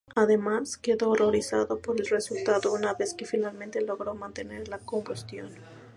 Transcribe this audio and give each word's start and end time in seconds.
Además, 0.15 0.77
quedó 0.77 1.11
horrorizado 1.11 1.77
por 1.79 1.95
el 2.01 2.07
resultado 2.07 2.73
una 2.73 2.95
vez 2.95 3.13
que 3.13 3.25
finalmente 3.27 3.81
logró 3.81 4.15
mantener 4.15 4.67
la 4.67 4.79
combustión. 4.79 5.51